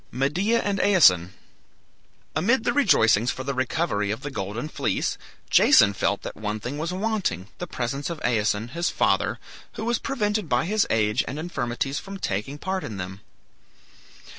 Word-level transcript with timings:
MEDEA 0.11 0.63
AND 0.63 0.79
AESON 0.79 1.31
Amid 2.35 2.63
the 2.63 2.73
rejoicings 2.73 3.29
for 3.29 3.43
the 3.43 3.53
recovery 3.53 4.09
of 4.09 4.21
the 4.21 4.31
Golden 4.31 4.67
Fleece, 4.67 5.15
Jason 5.51 5.93
felt 5.93 6.23
that 6.23 6.35
one 6.35 6.59
thing 6.59 6.79
was 6.79 6.91
wanting, 6.91 7.49
the 7.59 7.67
presence 7.67 8.09
of 8.09 8.19
Aeson, 8.25 8.69
his 8.69 8.89
father, 8.89 9.37
who 9.73 9.85
was 9.85 9.99
prevented 9.99 10.49
by 10.49 10.65
his 10.65 10.87
age 10.89 11.23
and 11.27 11.37
infirmities 11.37 11.99
from 11.99 12.17
taking 12.17 12.57
part 12.57 12.83
in 12.83 12.97
them. 12.97 13.21